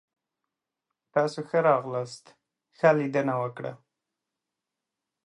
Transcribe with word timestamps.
تاسو 1.13 1.39
ښه 1.49 1.59
راغلاست. 1.69 2.25
ښه 2.77 2.89
لیدنه 2.99 3.33
وکړه! 3.41 3.71